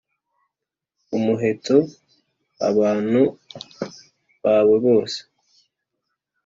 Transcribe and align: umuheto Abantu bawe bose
umuheto 1.17 1.77
Abantu 2.69 3.21
bawe 4.43 4.75
bose 4.85 5.19